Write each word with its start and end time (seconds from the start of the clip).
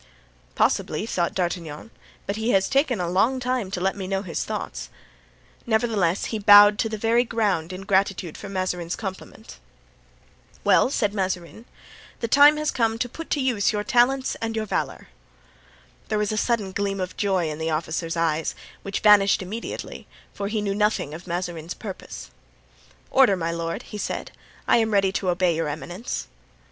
"Possibly," 0.55 1.05
thought 1.05 1.35
D'Artagnan, 1.35 1.91
"but 2.25 2.35
he 2.35 2.49
has 2.53 2.67
taken 2.67 2.99
a 2.99 3.07
long 3.07 3.39
time 3.39 3.69
to 3.69 3.79
let 3.79 3.95
me 3.95 4.07
know 4.07 4.23
his 4.23 4.43
thoughts;" 4.45 4.89
nevertheless, 5.67 6.25
he 6.33 6.39
bowed 6.39 6.79
to 6.79 6.89
the 6.89 6.97
very 6.97 7.23
ground 7.23 7.71
in 7.71 7.81
gratitude 7.83 8.35
for 8.35 8.49
Mazarin's 8.49 8.95
compliment. 8.95 9.59
"Well," 10.63 10.89
continued 10.89 11.13
Mazarin, 11.13 11.65
"the 12.19 12.27
time 12.27 12.57
has 12.57 12.71
come 12.71 12.97
to 12.97 13.07
put 13.07 13.29
to 13.29 13.39
use 13.39 13.71
your 13.71 13.83
talents 13.83 14.33
and 14.41 14.55
your 14.55 14.65
valor." 14.65 15.09
There 16.07 16.17
was 16.17 16.31
a 16.31 16.35
sudden 16.35 16.71
gleam 16.71 16.99
of 16.99 17.15
joy 17.15 17.47
in 17.51 17.59
the 17.59 17.69
officer's 17.69 18.17
eyes, 18.17 18.55
which 18.81 19.01
vanished 19.01 19.43
immediately, 19.43 20.07
for 20.33 20.47
he 20.47 20.63
knew 20.63 20.73
nothing 20.73 21.13
of 21.13 21.27
Mazarin's 21.27 21.75
purpose. 21.75 22.31
"Order, 23.11 23.35
my 23.37 23.51
lord," 23.51 23.83
he 23.83 23.99
said; 23.99 24.31
"I 24.67 24.77
am 24.77 24.93
ready 24.93 25.11
to 25.11 25.29
obey 25.29 25.55
your 25.55 25.67
eminence." 25.69 26.27